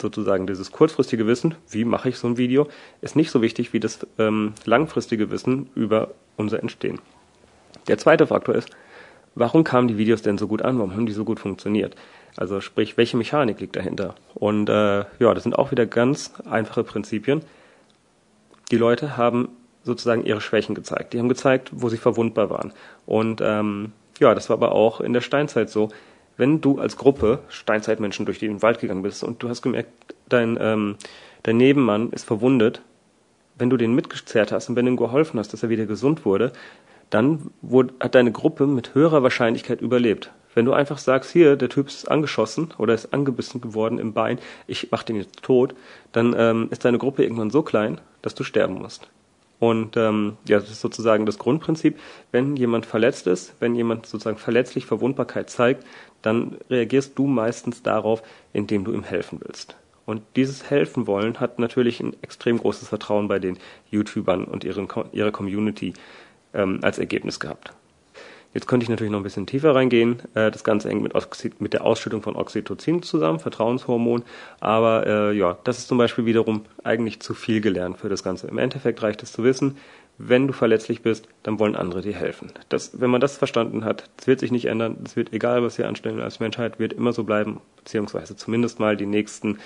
Sozusagen 0.00 0.46
dieses 0.46 0.70
kurzfristige 0.70 1.26
Wissen, 1.26 1.54
wie 1.70 1.84
mache 1.84 2.10
ich 2.10 2.18
so 2.18 2.28
ein 2.28 2.36
Video, 2.36 2.68
ist 3.00 3.16
nicht 3.16 3.30
so 3.30 3.42
wichtig 3.42 3.72
wie 3.72 3.80
das 3.80 4.06
ähm, 4.18 4.52
langfristige 4.64 5.30
Wissen 5.30 5.70
über 5.74 6.12
unser 6.36 6.60
Entstehen. 6.60 7.00
Der 7.88 7.98
zweite 7.98 8.26
Faktor 8.26 8.54
ist, 8.54 8.70
warum 9.38 9.64
kamen 9.64 9.88
die 9.88 9.98
Videos 9.98 10.22
denn 10.22 10.38
so 10.38 10.46
gut 10.48 10.62
an? 10.62 10.78
Warum 10.78 10.92
haben 10.92 11.06
die 11.06 11.12
so 11.12 11.24
gut 11.24 11.40
funktioniert? 11.40 11.94
Also 12.36 12.60
sprich, 12.60 12.96
welche 12.96 13.16
Mechanik 13.16 13.60
liegt 13.60 13.76
dahinter? 13.76 14.14
Und 14.34 14.68
äh, 14.68 15.04
ja, 15.18 15.34
das 15.34 15.42
sind 15.42 15.58
auch 15.58 15.70
wieder 15.70 15.86
ganz 15.86 16.32
einfache 16.48 16.84
Prinzipien. 16.84 17.42
Die 18.70 18.76
Leute 18.76 19.16
haben 19.16 19.48
sozusagen 19.82 20.24
ihre 20.24 20.40
Schwächen 20.40 20.74
gezeigt. 20.74 21.12
Die 21.12 21.18
haben 21.18 21.28
gezeigt, 21.28 21.70
wo 21.72 21.88
sie 21.88 21.96
verwundbar 21.96 22.50
waren. 22.50 22.72
Und 23.06 23.40
ähm, 23.42 23.92
ja, 24.18 24.34
das 24.34 24.50
war 24.50 24.54
aber 24.54 24.72
auch 24.72 25.00
in 25.00 25.12
der 25.12 25.20
Steinzeit 25.20 25.70
so. 25.70 25.88
Wenn 26.36 26.60
du 26.60 26.78
als 26.78 26.96
Gruppe 26.96 27.40
Steinzeitmenschen 27.48 28.26
durch 28.26 28.38
den 28.38 28.62
Wald 28.62 28.80
gegangen 28.80 29.02
bist 29.02 29.24
und 29.24 29.42
du 29.42 29.48
hast 29.48 29.62
gemerkt, 29.62 29.90
dein, 30.28 30.56
ähm, 30.60 30.96
dein 31.42 31.56
Nebenmann 31.56 32.10
ist 32.10 32.24
verwundet, 32.24 32.82
wenn 33.56 33.70
du 33.70 33.76
den 33.76 33.94
mitgezerrt 33.94 34.52
hast 34.52 34.68
und 34.68 34.76
wenn 34.76 34.84
du 34.84 34.92
ihm 34.92 34.96
geholfen 34.96 35.40
hast, 35.40 35.52
dass 35.52 35.64
er 35.64 35.68
wieder 35.68 35.86
gesund 35.86 36.24
wurde, 36.24 36.52
dann 37.10 37.50
wurde, 37.62 37.94
hat 38.00 38.14
deine 38.14 38.32
Gruppe 38.32 38.66
mit 38.66 38.94
höherer 38.94 39.22
Wahrscheinlichkeit 39.22 39.80
überlebt. 39.80 40.30
Wenn 40.54 40.64
du 40.64 40.72
einfach 40.72 40.98
sagst, 40.98 41.30
hier, 41.30 41.56
der 41.56 41.68
Typ 41.68 41.88
ist 41.88 42.10
angeschossen 42.10 42.74
oder 42.78 42.94
ist 42.94 43.12
angebissen 43.12 43.60
geworden 43.60 43.98
im 43.98 44.12
Bein, 44.12 44.38
ich 44.66 44.88
mach 44.90 45.02
den 45.02 45.16
jetzt 45.16 45.42
tot, 45.42 45.74
dann 46.12 46.34
ähm, 46.36 46.68
ist 46.70 46.84
deine 46.84 46.98
Gruppe 46.98 47.22
irgendwann 47.22 47.50
so 47.50 47.62
klein, 47.62 48.00
dass 48.22 48.34
du 48.34 48.44
sterben 48.44 48.74
musst. 48.74 49.08
Und 49.60 49.96
ähm, 49.96 50.36
ja, 50.46 50.60
das 50.60 50.70
ist 50.70 50.80
sozusagen 50.80 51.26
das 51.26 51.38
Grundprinzip. 51.38 51.98
Wenn 52.30 52.56
jemand 52.56 52.86
verletzt 52.86 53.26
ist, 53.26 53.54
wenn 53.60 53.74
jemand 53.74 54.06
sozusagen 54.06 54.36
verletzlich 54.38 54.86
Verwundbarkeit 54.86 55.50
zeigt, 55.50 55.84
dann 56.22 56.58
reagierst 56.70 57.18
du 57.18 57.26
meistens 57.26 57.82
darauf, 57.82 58.22
indem 58.52 58.84
du 58.84 58.92
ihm 58.92 59.02
helfen 59.02 59.40
willst. 59.42 59.76
Und 60.06 60.22
dieses 60.36 60.70
Helfen 60.70 61.06
wollen 61.06 61.38
hat 61.38 61.58
natürlich 61.58 62.00
ein 62.00 62.16
extrem 62.22 62.58
großes 62.58 62.88
Vertrauen 62.88 63.28
bei 63.28 63.38
den 63.38 63.58
YouTubern 63.90 64.44
und 64.44 64.64
ihren, 64.64 64.88
ihrer 65.12 65.32
Community 65.32 65.92
ähm, 66.58 66.80
als 66.82 66.98
Ergebnis 66.98 67.40
gehabt. 67.40 67.72
Jetzt 68.54 68.66
könnte 68.66 68.84
ich 68.84 68.90
natürlich 68.90 69.12
noch 69.12 69.20
ein 69.20 69.24
bisschen 69.24 69.46
tiefer 69.46 69.74
reingehen. 69.74 70.20
Äh, 70.34 70.50
das 70.50 70.64
Ganze 70.64 70.88
hängt 70.88 71.02
mit, 71.02 71.14
Oxy 71.14 71.52
mit 71.58 71.74
der 71.74 71.84
Ausschüttung 71.84 72.22
von 72.22 72.34
Oxytocin 72.34 73.02
zusammen, 73.02 73.40
Vertrauenshormon. 73.40 74.24
Aber 74.60 75.06
äh, 75.06 75.36
ja, 75.36 75.58
das 75.64 75.78
ist 75.78 75.88
zum 75.88 75.98
Beispiel 75.98 76.26
wiederum 76.26 76.64
eigentlich 76.82 77.20
zu 77.20 77.34
viel 77.34 77.60
gelernt 77.60 77.98
für 77.98 78.08
das 78.08 78.22
Ganze. 78.22 78.48
Im 78.48 78.58
Endeffekt 78.58 79.02
reicht 79.02 79.22
es 79.22 79.32
zu 79.32 79.44
wissen, 79.44 79.76
wenn 80.20 80.48
du 80.48 80.52
verletzlich 80.52 81.02
bist, 81.02 81.28
dann 81.44 81.60
wollen 81.60 81.76
andere 81.76 82.00
dir 82.00 82.14
helfen. 82.14 82.50
Das, 82.70 83.00
wenn 83.00 83.10
man 83.10 83.20
das 83.20 83.38
verstanden 83.38 83.84
hat, 83.84 84.10
das 84.16 84.26
wird 84.26 84.40
sich 84.40 84.50
nicht 84.50 84.64
ändern. 84.64 84.96
Es 85.04 85.14
wird 85.14 85.32
egal, 85.32 85.62
was 85.62 85.78
wir 85.78 85.86
anstellen 85.86 86.20
als 86.20 86.40
Menschheit, 86.40 86.80
wird 86.80 86.92
immer 86.92 87.12
so 87.12 87.22
bleiben, 87.22 87.60
beziehungsweise 87.76 88.34
zumindest 88.34 88.80
mal 88.80 88.96
die 88.96 89.06
nächsten 89.06 89.58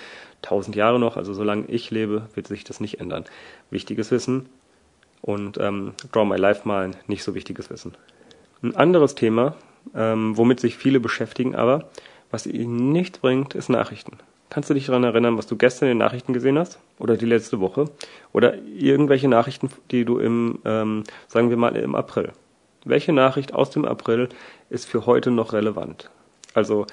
tausend 0.43 0.75
Jahre 0.75 0.99
noch. 0.99 1.17
Also 1.17 1.33
solange 1.33 1.65
ich 1.69 1.89
lebe, 1.89 2.27
wird 2.35 2.47
sich 2.47 2.63
das 2.63 2.79
nicht 2.79 2.99
ändern. 2.99 3.25
Wichtiges 3.71 4.11
Wissen, 4.11 4.45
und 5.23 5.57
ähm, 5.57 5.93
Draw 6.11 6.25
My 6.25 6.35
Life 6.35 6.67
malen, 6.67 6.95
nicht 7.07 7.23
so 7.23 7.33
wichtiges 7.33 7.69
Wissen. 7.69 7.95
Ein 8.61 8.75
anderes 8.75 9.15
Thema, 9.15 9.55
ähm, 9.95 10.37
womit 10.37 10.59
sich 10.59 10.77
viele 10.77 10.99
beschäftigen, 10.99 11.55
aber 11.55 11.89
was 12.29 12.45
ihnen 12.45 12.91
nicht 12.91 13.21
bringt, 13.21 13.55
ist 13.55 13.69
Nachrichten. 13.69 14.17
Kannst 14.49 14.69
du 14.69 14.73
dich 14.73 14.85
daran 14.85 15.03
erinnern, 15.03 15.37
was 15.37 15.47
du 15.47 15.55
gestern 15.55 15.87
in 15.87 15.95
den 15.95 16.05
Nachrichten 16.05 16.33
gesehen 16.33 16.59
hast? 16.59 16.77
Oder 16.99 17.17
die 17.17 17.25
letzte 17.25 17.59
Woche? 17.59 17.85
Oder 18.33 18.55
irgendwelche 18.57 19.27
Nachrichten, 19.27 19.69
die 19.91 20.05
du 20.05 20.19
im, 20.19 20.59
ähm, 20.65 21.03
sagen 21.27 21.49
wir 21.49 21.57
mal, 21.57 21.75
im 21.75 21.95
April. 21.95 22.33
Welche 22.85 23.13
Nachricht 23.13 23.53
aus 23.53 23.71
dem 23.71 23.85
April 23.85 24.29
ist 24.69 24.85
für 24.85 25.05
heute 25.05 25.31
noch 25.31 25.53
relevant? 25.53 26.11
Also 26.53 26.85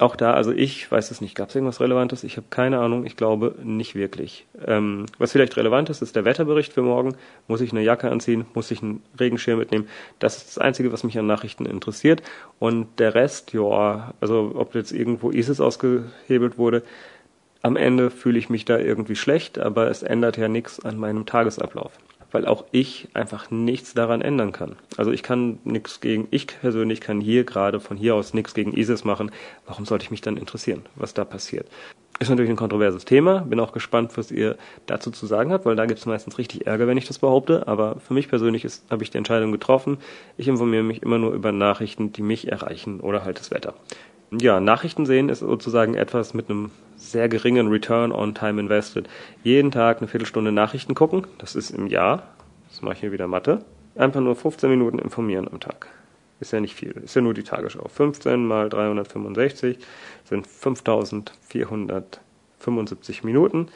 auch 0.00 0.14
da, 0.14 0.34
also 0.34 0.52
ich 0.52 0.90
weiß 0.90 1.10
es 1.10 1.20
nicht. 1.20 1.34
Gab 1.34 1.48
es 1.48 1.54
irgendwas 1.54 1.80
Relevantes? 1.80 2.22
Ich 2.22 2.36
habe 2.36 2.46
keine 2.50 2.80
Ahnung. 2.80 3.06
Ich 3.06 3.16
glaube 3.16 3.54
nicht 3.62 3.94
wirklich. 3.94 4.46
Ähm, 4.66 5.06
was 5.18 5.32
vielleicht 5.32 5.56
relevant 5.56 5.88
ist, 5.88 6.02
ist 6.02 6.16
der 6.16 6.24
Wetterbericht 6.26 6.74
für 6.74 6.82
morgen. 6.82 7.16
Muss 7.48 7.62
ich 7.62 7.72
eine 7.72 7.82
Jacke 7.82 8.10
anziehen? 8.10 8.44
Muss 8.52 8.70
ich 8.70 8.82
einen 8.82 9.02
Regenschirm 9.18 9.58
mitnehmen? 9.58 9.88
Das 10.18 10.36
ist 10.36 10.48
das 10.48 10.58
Einzige, 10.58 10.92
was 10.92 11.02
mich 11.02 11.18
an 11.18 11.26
Nachrichten 11.26 11.64
interessiert. 11.64 12.22
Und 12.58 12.98
der 12.98 13.14
Rest, 13.14 13.54
ja, 13.54 14.12
also 14.20 14.52
ob 14.54 14.74
jetzt 14.74 14.92
irgendwo 14.92 15.30
ISIS 15.30 15.60
ausgehebelt 15.60 16.58
wurde, 16.58 16.82
am 17.62 17.76
Ende 17.76 18.10
fühle 18.10 18.38
ich 18.38 18.50
mich 18.50 18.66
da 18.66 18.78
irgendwie 18.78 19.16
schlecht, 19.16 19.58
aber 19.58 19.90
es 19.90 20.02
ändert 20.02 20.36
ja 20.36 20.48
nichts 20.48 20.84
an 20.84 20.98
meinem 20.98 21.24
Tagesablauf 21.26 21.92
weil 22.36 22.44
auch 22.44 22.66
ich 22.70 23.08
einfach 23.14 23.50
nichts 23.50 23.94
daran 23.94 24.20
ändern 24.20 24.52
kann. 24.52 24.76
Also 24.98 25.10
ich 25.10 25.22
kann 25.22 25.58
nichts 25.64 26.02
gegen, 26.02 26.28
ich 26.30 26.46
persönlich 26.46 27.00
kann 27.00 27.18
hier 27.18 27.44
gerade 27.44 27.80
von 27.80 27.96
hier 27.96 28.14
aus 28.14 28.34
nichts 28.34 28.52
gegen 28.52 28.76
ISIS 28.76 29.04
machen. 29.04 29.30
Warum 29.64 29.86
sollte 29.86 30.04
ich 30.04 30.10
mich 30.10 30.20
dann 30.20 30.36
interessieren, 30.36 30.82
was 30.96 31.14
da 31.14 31.24
passiert? 31.24 31.66
Ist 32.18 32.28
natürlich 32.28 32.50
ein 32.50 32.56
kontroverses 32.56 33.06
Thema. 33.06 33.38
Bin 33.38 33.58
auch 33.58 33.72
gespannt, 33.72 34.18
was 34.18 34.30
ihr 34.30 34.58
dazu 34.84 35.10
zu 35.10 35.24
sagen 35.24 35.50
habt, 35.50 35.64
weil 35.64 35.76
da 35.76 35.86
gibt 35.86 35.98
es 35.98 36.04
meistens 36.04 36.36
richtig 36.36 36.66
Ärger, 36.66 36.86
wenn 36.86 36.98
ich 36.98 37.06
das 37.06 37.20
behaupte. 37.20 37.66
Aber 37.68 38.00
für 38.00 38.12
mich 38.12 38.28
persönlich 38.28 38.66
habe 38.90 39.02
ich 39.02 39.08
die 39.08 39.16
Entscheidung 39.16 39.50
getroffen. 39.50 39.96
Ich 40.36 40.46
informiere 40.46 40.82
mich 40.82 41.02
immer 41.02 41.16
nur 41.16 41.32
über 41.32 41.52
Nachrichten, 41.52 42.12
die 42.12 42.22
mich 42.22 42.52
erreichen 42.52 43.00
oder 43.00 43.24
halt 43.24 43.40
das 43.40 43.50
Wetter. 43.50 43.72
ja, 44.30 44.60
Nachrichten 44.60 45.06
sehen 45.06 45.30
ist 45.30 45.38
sozusagen 45.38 45.94
etwas 45.94 46.34
mit 46.34 46.50
einem 46.50 46.70
sehr 46.96 47.28
geringen 47.28 47.68
Return 47.68 48.10
on 48.12 48.34
Time 48.34 48.60
Invested. 48.60 49.08
Jeden 49.42 49.70
Tag 49.70 49.98
eine 49.98 50.08
Viertelstunde 50.08 50.52
Nachrichten 50.52 50.94
gucken, 50.94 51.26
das 51.38 51.54
ist 51.54 51.70
im 51.70 51.86
Jahr, 51.86 52.22
das 52.70 52.80
mache 52.82 52.94
ich 52.94 53.00
hier 53.00 53.12
wieder 53.12 53.28
Mathe, 53.28 53.64
einfach 53.94 54.20
nur 54.20 54.36
15 54.36 54.70
Minuten 54.70 54.98
informieren 54.98 55.48
am 55.50 55.60
Tag. 55.60 55.88
Ist 56.38 56.52
ja 56.52 56.60
nicht 56.60 56.74
viel, 56.74 56.90
ist 56.92 57.16
ja 57.16 57.22
nur 57.22 57.32
die 57.32 57.44
Tagesschau. 57.44 57.88
15 57.88 58.44
mal 58.44 58.68
365 58.68 59.78
sind 60.24 60.46
5475 60.46 63.24
Minuten. 63.24 63.68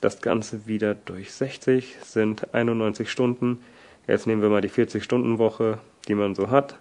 Das 0.00 0.20
Ganze 0.20 0.66
wieder 0.66 0.96
durch 0.96 1.32
60 1.32 1.98
sind 2.02 2.52
91 2.52 3.08
Stunden. 3.10 3.60
Jetzt 4.08 4.26
nehmen 4.26 4.42
wir 4.42 4.48
mal 4.48 4.60
die 4.60 4.70
40-Stunden-Woche, 4.70 5.78
die 6.08 6.16
man 6.16 6.34
so 6.34 6.50
hat. 6.50 6.80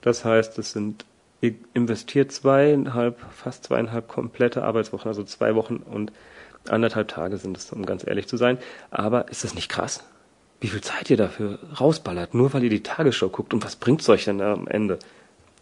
Das 0.00 0.24
heißt, 0.24 0.58
es 0.58 0.72
sind 0.72 1.04
investiert 1.74 2.32
zweieinhalb, 2.32 3.20
fast 3.30 3.64
zweieinhalb 3.64 4.08
komplette 4.08 4.62
Arbeitswochen, 4.62 5.08
also 5.08 5.24
zwei 5.24 5.54
Wochen 5.54 5.76
und 5.76 6.12
anderthalb 6.68 7.08
Tage 7.08 7.36
sind 7.36 7.56
es, 7.56 7.72
um 7.72 7.84
ganz 7.84 8.06
ehrlich 8.06 8.26
zu 8.26 8.36
sein. 8.36 8.58
Aber 8.90 9.28
ist 9.28 9.44
das 9.44 9.54
nicht 9.54 9.68
krass? 9.68 10.04
Wie 10.60 10.68
viel 10.68 10.80
Zeit 10.80 11.10
ihr 11.10 11.16
dafür 11.16 11.58
rausballert, 11.78 12.34
nur 12.34 12.54
weil 12.54 12.64
ihr 12.64 12.70
die 12.70 12.82
Tagesschau 12.82 13.28
guckt 13.28 13.52
und 13.52 13.64
was 13.64 13.76
bringt's 13.76 14.08
euch 14.08 14.24
denn 14.24 14.40
am 14.40 14.66
Ende? 14.66 14.98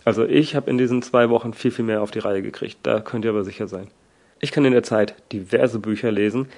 Also 0.04 0.24
ich 0.24 0.54
habe 0.56 0.70
in 0.70 0.78
diesen 0.78 1.02
zwei 1.02 1.30
Wochen 1.30 1.54
viel, 1.54 1.70
viel 1.70 1.84
mehr 1.84 2.02
auf 2.02 2.10
die 2.10 2.18
Reihe 2.18 2.42
gekriegt, 2.42 2.78
da 2.82 3.00
könnt 3.00 3.24
ihr 3.24 3.30
aber 3.30 3.44
sicher 3.44 3.68
sein. 3.68 3.88
Ich 4.40 4.50
kann 4.50 4.64
in 4.64 4.72
der 4.72 4.82
Zeit 4.82 5.14
diverse 5.32 5.78
Bücher 5.78 6.10
lesen, 6.10 6.48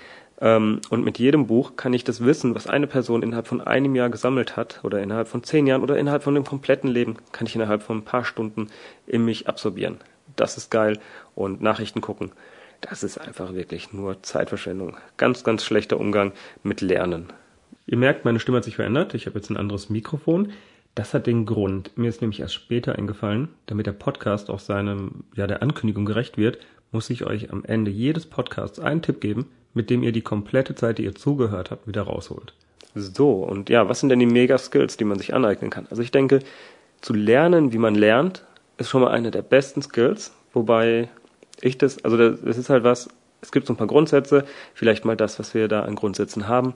und 0.45 1.05
mit 1.05 1.19
jedem 1.19 1.47
Buch 1.47 1.77
kann 1.77 1.95
ich 1.95 2.05
das 2.05 2.23
Wissen, 2.23 2.55
was 2.55 2.67
eine 2.67 2.87
Person 2.87 3.23
innerhalb 3.23 3.47
von 3.47 3.63
einem 3.63 3.95
Jahr 3.95 4.11
gesammelt 4.11 4.57
hat, 4.59 4.81
oder 4.83 5.01
innerhalb 5.03 5.27
von 5.27 5.43
zehn 5.43 5.67
Jahren, 5.67 5.83
oder 5.83 5.97
innerhalb 5.97 6.23
von 6.23 6.35
dem 6.35 6.45
kompletten 6.45 6.91
Leben, 6.91 7.17
kann 7.33 7.47
ich 7.47 7.55
innerhalb 7.55 7.83
von 7.83 7.99
ein 7.99 8.05
paar 8.05 8.27
Stunden 8.27 8.69
in 9.07 9.25
mich 9.25 9.49
absorbieren. 9.49 10.01
Das 10.37 10.59
ist 10.59 10.71
geil. 10.71 10.99
Und 11.35 11.63
Nachrichten 11.63 12.03
gucken, 12.03 12.33
das 12.83 13.03
ist 13.03 13.17
einfach 13.17 13.55
wirklich 13.55 13.95
nur 13.95 14.23
Zeitverschwendung. 14.23 14.99
Ganz, 15.17 15.45
ganz 15.45 15.65
schlechter 15.65 15.99
Umgang 15.99 16.33
mit 16.63 16.83
Lernen. 16.83 17.29
Ihr 17.87 17.97
merkt, 17.97 18.27
meine 18.27 18.39
Stimme 18.39 18.59
hat 18.59 18.65
sich 18.65 18.77
verändert. 18.77 19.15
Ich 19.15 19.25
habe 19.25 19.39
jetzt 19.39 19.49
ein 19.49 19.57
anderes 19.57 19.89
Mikrofon. 19.89 20.53
Das 20.95 21.15
hat 21.15 21.27
den 21.27 21.47
Grund. 21.47 21.97
Mir 21.97 22.11
ist 22.11 22.21
nämlich 22.21 22.41
erst 22.41 22.55
später 22.55 22.97
eingefallen, 22.97 23.49
damit 23.65 23.87
der 23.87 23.93
Podcast 23.93 24.51
auch 24.51 24.61
seinem, 24.61 25.25
ja, 25.35 25.47
der 25.47 25.63
Ankündigung 25.63 26.05
gerecht 26.05 26.37
wird, 26.37 26.59
muss 26.93 27.09
ich 27.09 27.25
euch 27.25 27.51
am 27.51 27.65
Ende 27.65 27.91
jedes 27.91 28.27
Podcasts 28.27 28.79
einen 28.79 29.01
Tipp 29.01 29.23
geben, 29.23 29.47
mit 29.75 29.91
dem 29.91 30.03
ihr 30.03 30.13
die 30.13 30.23
komplette 30.23 30.75
Zeit, 30.75 30.99
die 30.99 31.05
ihr 31.05 31.15
zugehört 31.15 31.71
habt, 31.71 31.87
wieder 31.87 32.03
rausholt. 32.03 32.55
So, 32.95 33.33
und 33.43 33.71
ja, 33.71 33.89
was 33.89 34.01
sind 34.01 34.09
denn 34.09 34.21
die 34.21 34.27
Mega-Skills, 34.27 34.97
die 34.97 35.05
man 35.05 35.19
sich 35.19 35.35
aneignen 35.35 35.71
kann? 35.71 35.87
Also 35.91 36.01
ich 36.01 36.13
denke, 36.13 36.41
zu 37.01 37.13
lernen, 37.13 37.73
wie 37.73 37.79
man 37.79 37.95
lernt, 37.95 38.45
ist 38.79 38.89
schon 38.89 39.03
mal 39.03 39.11
eine 39.11 39.31
der 39.31 39.43
besten 39.43 39.83
Skills, 39.83 40.33
wobei 40.53 41.09
ich 41.61 41.77
das, 41.77 42.05
also 42.05 42.17
das 42.17 42.57
ist 42.57 42.71
halt 42.71 42.85
was, 42.85 43.09
es 43.41 43.53
gibt 43.53 43.67
so 43.67 43.73
ein 43.73 43.77
paar 43.77 43.87
Grundsätze, 43.87 44.45
vielleicht 44.75 45.05
mal 45.05 45.17
das, 45.17 45.39
was 45.39 45.55
wir 45.55 45.69
da 45.69 45.83
an 45.83 45.97
Grundsätzen 45.97 46.49
haben. 46.49 46.75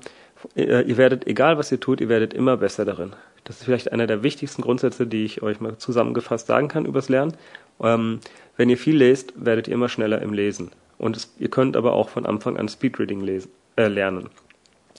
Ihr 0.54 0.96
werdet, 0.96 1.26
egal 1.26 1.58
was 1.58 1.72
ihr 1.72 1.80
tut, 1.80 2.00
ihr 2.00 2.08
werdet 2.08 2.34
immer 2.34 2.56
besser 2.56 2.84
darin. 2.84 3.14
Das 3.44 3.56
ist 3.56 3.64
vielleicht 3.64 3.92
einer 3.92 4.06
der 4.06 4.22
wichtigsten 4.22 4.62
Grundsätze, 4.62 5.06
die 5.06 5.24
ich 5.24 5.42
euch 5.42 5.60
mal 5.60 5.78
zusammengefasst 5.78 6.46
sagen 6.46 6.68
kann 6.68 6.84
übers 6.84 7.08
Lernen. 7.08 7.34
Ähm, 7.80 8.20
wenn 8.56 8.68
ihr 8.68 8.76
viel 8.76 8.96
lest, 8.96 9.32
werdet 9.36 9.68
ihr 9.68 9.74
immer 9.74 9.88
schneller 9.88 10.20
im 10.20 10.32
Lesen. 10.32 10.70
Und 10.98 11.16
es, 11.16 11.32
ihr 11.38 11.48
könnt 11.48 11.76
aber 11.76 11.92
auch 11.92 12.08
von 12.08 12.26
Anfang 12.26 12.56
an 12.56 12.68
Speedreading 12.68 13.20
lesen, 13.20 13.50
äh, 13.76 13.88
lernen. 13.88 14.30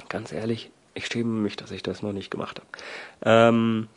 Ganz 0.07 0.31
ehrlich, 0.31 0.71
ich 0.93 1.07
schäme 1.07 1.41
mich, 1.41 1.55
dass 1.55 1.71
ich 1.71 1.83
das 1.83 2.01
noch 2.01 2.13
nicht 2.13 2.31
gemacht 2.31 2.59
habe. 2.59 2.69
Ähm, 3.23 3.87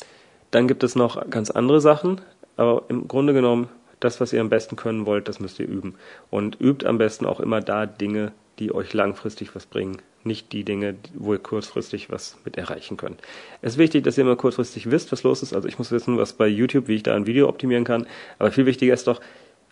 dann 0.50 0.68
gibt 0.68 0.82
es 0.82 0.96
noch 0.96 1.30
ganz 1.30 1.50
andere 1.50 1.80
Sachen, 1.80 2.20
aber 2.56 2.84
im 2.88 3.08
Grunde 3.08 3.32
genommen, 3.32 3.68
das, 4.00 4.20
was 4.20 4.32
ihr 4.32 4.40
am 4.40 4.50
besten 4.50 4.76
können 4.76 5.06
wollt, 5.06 5.28
das 5.28 5.38
müsst 5.38 5.60
ihr 5.60 5.68
üben. 5.68 5.94
Und 6.30 6.60
übt 6.60 6.86
am 6.86 6.98
besten 6.98 7.24
auch 7.24 7.40
immer 7.40 7.60
da 7.60 7.86
Dinge, 7.86 8.32
die 8.58 8.74
euch 8.74 8.92
langfristig 8.92 9.54
was 9.54 9.66
bringen. 9.66 10.02
Nicht 10.24 10.52
die 10.52 10.64
Dinge, 10.64 10.96
wo 11.14 11.32
ihr 11.32 11.38
kurzfristig 11.38 12.10
was 12.10 12.36
mit 12.44 12.56
erreichen 12.56 12.96
könnt. 12.96 13.20
Es 13.60 13.74
ist 13.74 13.78
wichtig, 13.78 14.04
dass 14.04 14.18
ihr 14.18 14.22
immer 14.22 14.36
kurzfristig 14.36 14.90
wisst, 14.90 15.10
was 15.12 15.22
los 15.22 15.42
ist. 15.42 15.52
Also 15.52 15.68
ich 15.68 15.78
muss 15.78 15.90
wissen, 15.90 16.18
was 16.18 16.32
bei 16.32 16.46
YouTube, 16.46 16.88
wie 16.88 16.96
ich 16.96 17.02
da 17.02 17.14
ein 17.14 17.26
Video 17.26 17.48
optimieren 17.48 17.84
kann. 17.84 18.06
Aber 18.38 18.52
viel 18.52 18.66
wichtiger 18.66 18.94
ist 18.94 19.06
doch, 19.06 19.20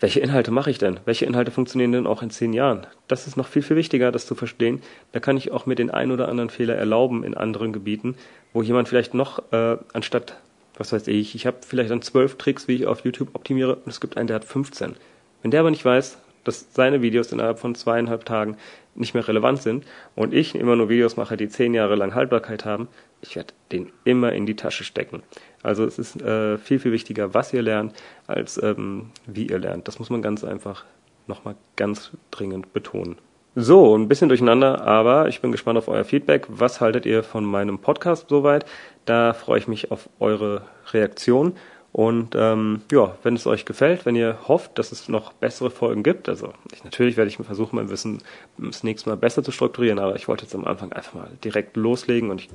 welche 0.01 0.21
Inhalte 0.21 0.51
mache 0.51 0.71
ich 0.71 0.79
denn? 0.79 0.99
Welche 1.05 1.27
Inhalte 1.27 1.51
funktionieren 1.51 1.93
denn 1.93 2.07
auch 2.07 2.23
in 2.23 2.31
zehn 2.31 2.55
Jahren? 2.55 2.87
Das 3.07 3.27
ist 3.27 3.37
noch 3.37 3.47
viel, 3.47 3.61
viel 3.61 3.77
wichtiger, 3.77 4.11
das 4.11 4.27
zu 4.27 4.35
verstehen. 4.35 4.81
Da 5.13 5.21
kann 5.21 5.37
ich 5.37 5.53
auch 5.53 5.67
mir 5.67 5.75
den 5.75 5.91
einen 5.91 6.11
oder 6.11 6.29
anderen 6.29 6.49
Fehler 6.49 6.75
erlauben 6.75 7.23
in 7.23 7.35
anderen 7.35 7.73
Gebieten, 7.73 8.17
wo 8.55 8.63
jemand 8.63 8.89
vielleicht 8.89 9.13
noch 9.13 9.53
äh, 9.53 9.77
anstatt, 9.93 10.39
was 10.79 10.93
weiß 10.93 11.07
ich, 11.09 11.35
ich 11.35 11.47
habe 11.47 11.59
vielleicht 11.67 11.91
dann 11.91 12.01
zwölf 12.01 12.37
Tricks, 12.37 12.67
wie 12.67 12.77
ich 12.77 12.87
auf 12.87 13.05
YouTube 13.05 13.35
optimiere, 13.35 13.77
und 13.77 13.89
es 13.89 14.01
gibt 14.01 14.17
einen, 14.17 14.27
der 14.27 14.37
hat 14.37 14.47
15. 14.47 14.97
Wenn 15.43 15.51
der 15.51 15.61
aber 15.61 15.71
nicht 15.71 15.85
weiß, 15.85 16.19
dass 16.45 16.73
seine 16.73 17.03
Videos 17.03 17.31
innerhalb 17.33 17.59
von 17.59 17.75
zweieinhalb 17.75 18.25
Tagen 18.25 18.57
nicht 19.01 19.15
mehr 19.15 19.27
relevant 19.27 19.63
sind 19.63 19.85
und 20.15 20.33
ich 20.33 20.55
immer 20.55 20.77
nur 20.77 20.89
Videos 20.89 21.17
mache, 21.17 21.37
die 21.37 21.49
zehn 21.49 21.75
Jahre 21.75 21.97
lang 21.97 22.15
Haltbarkeit 22.15 22.65
haben, 22.65 22.89
ich 23.21 23.37
werde 23.37 23.55
den 23.73 23.91
immer 24.05 24.33
in 24.33 24.47
die 24.47 24.57
Tasche 24.57 24.85
stecken. 24.85 25.23
Also 25.63 25.85
es 25.85 25.99
ist 25.99 26.21
äh, 26.23 26.59
viel, 26.59 26.79
viel 26.79 26.93
wichtiger, 26.93 27.35
was 27.35 27.53
ihr 27.53 27.63
lernt, 27.63 27.95
als 28.27 28.63
ähm, 28.63 29.11
wie 29.27 29.47
ihr 29.47 29.59
lernt. 29.59 29.89
Das 29.89 29.99
muss 29.99 30.11
man 30.11 30.23
ganz 30.23 30.45
einfach 30.45 30.85
nochmal 31.27 31.57
ganz 31.77 32.13
dringend 32.31 32.73
betonen. 32.73 33.17
So, 33.57 33.97
ein 33.97 34.07
bisschen 34.07 34.29
durcheinander, 34.29 34.87
aber 34.87 35.27
ich 35.27 35.41
bin 35.41 35.51
gespannt 35.51 35.77
auf 35.77 35.89
euer 35.89 36.05
Feedback. 36.05 36.47
Was 36.49 36.81
haltet 36.81 37.05
ihr 37.05 37.25
von 37.25 37.45
meinem 37.45 37.81
Podcast 37.81 38.29
soweit? 38.29 38.65
Da 39.07 39.33
freue 39.33 39.59
ich 39.59 39.67
mich 39.67 39.91
auf 39.91 40.09
eure 40.21 40.63
Reaktion. 40.93 41.55
Und 41.93 42.37
ähm, 42.37 42.83
ja, 42.93 43.17
wenn 43.25 43.35
es 43.35 43.47
euch 43.47 43.65
gefällt, 43.65 44.07
wenn 44.07 44.15
ihr 44.15 44.39
hofft, 44.47 44.79
dass 44.79 44.93
es 44.93 45.09
noch 45.09 45.33
bessere 45.33 45.71
Folgen 45.71 46.05
gibt, 46.05 46.29
also 46.29 46.53
ich, 46.73 46.85
natürlich 46.85 47.17
werde 47.17 47.29
ich 47.29 47.37
versuchen, 47.37 47.77
mein 47.77 47.91
Wissen 47.91 48.23
das 48.59 48.85
nächste 48.85 49.11
Mal 49.11 49.17
besser 49.17 49.43
zu 49.43 49.51
strukturieren, 49.51 49.99
aber 49.99 50.15
ich 50.15 50.29
wollte 50.29 50.45
jetzt 50.45 50.55
am 50.55 50.65
Anfang 50.65 50.93
einfach 50.93 51.15
mal 51.15 51.31
direkt 51.43 51.77
loslegen 51.77 52.31
und 52.31 52.43
ich 52.43 52.49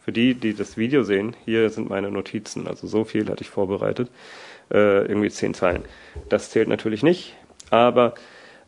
für 0.00 0.12
die, 0.12 0.34
die 0.34 0.54
das 0.54 0.76
Video 0.76 1.02
sehen, 1.04 1.36
hier 1.44 1.68
sind 1.70 1.90
meine 1.90 2.10
Notizen. 2.10 2.66
Also 2.66 2.86
so 2.86 3.04
viel 3.04 3.28
hatte 3.28 3.42
ich 3.42 3.50
vorbereitet. 3.50 4.10
Äh, 4.70 5.02
irgendwie 5.06 5.30
zehn 5.30 5.52
Zeilen. 5.52 5.84
Das 6.28 6.50
zählt 6.50 6.68
natürlich 6.68 7.02
nicht, 7.02 7.36
aber 7.70 8.14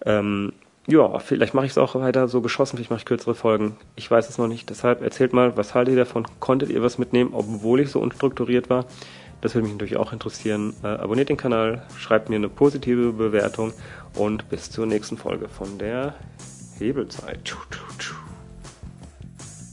ähm, 0.05 0.53
ja, 0.89 1.21
vielleicht 1.21 1.55
mache 1.55 1.67
ich 1.67 1.73
es 1.73 1.79
auch 1.79 1.95
weiter 1.95 2.27
so 2.27 2.41
geschossen, 2.41 2.77
vielleicht 2.77 2.91
mache 2.91 2.99
ich 2.99 3.05
kürzere 3.05 3.37
Folgen. 3.37 3.77
Ich 3.95 4.11
weiß 4.11 4.29
es 4.29 4.37
noch 4.37 4.49
nicht. 4.49 4.69
Deshalb 4.69 5.01
erzählt 5.01 5.33
mal, 5.33 5.57
was 5.57 5.75
haltet 5.75 5.95
ihr 5.95 6.01
davon? 6.01 6.27
Konntet 6.41 6.71
ihr 6.71 6.83
was 6.83 6.99
mitnehmen, 6.99 7.31
obwohl 7.35 7.81
ich 7.81 7.91
so 7.91 8.01
unstrukturiert 8.01 8.69
war? 8.69 8.87
Das 9.43 9.55
würde 9.55 9.65
mich 9.65 9.75
natürlich 9.75 9.97
auch 9.97 10.13
interessieren. 10.13 10.73
Äh, 10.83 10.87
abonniert 10.87 11.29
den 11.29 11.37
Kanal, 11.37 11.83
schreibt 11.99 12.31
mir 12.31 12.37
eine 12.37 12.49
positive 12.49 13.13
Bewertung 13.13 13.75
und 14.15 14.49
bis 14.49 14.71
zur 14.71 14.87
nächsten 14.87 15.19
Folge 15.19 15.49
von 15.49 15.79
der 15.79 16.15
Hebelzeit. 16.79 17.55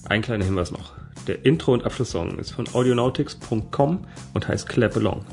Ein 0.09 0.21
kleiner 0.23 0.43
Hinweis 0.43 0.71
noch. 0.71 0.93
Der 1.27 1.45
Intro- 1.45 1.73
und 1.73 1.85
Abschlusssong 1.85 2.39
ist 2.39 2.51
von 2.51 2.67
audionautics.com 2.73 3.99
und 4.33 4.47
heißt 4.47 4.67
Clap 4.67 4.97
Along. 4.97 5.23